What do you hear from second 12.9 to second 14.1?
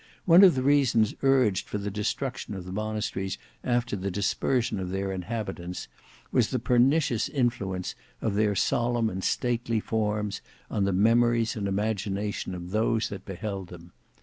that beheld them.